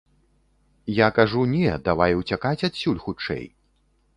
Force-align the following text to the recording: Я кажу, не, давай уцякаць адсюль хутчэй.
Я 0.99 1.09
кажу, 1.17 1.43
не, 1.53 1.69
давай 1.89 2.17
уцякаць 2.23 2.65
адсюль 2.71 2.99
хутчэй. 3.05 3.45